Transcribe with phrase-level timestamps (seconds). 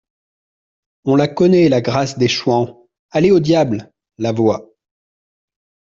[1.03, 2.87] On la connaît, la grâce des chouans!
[3.11, 3.93] Allez au diable!
[4.17, 4.65] LA VOIX.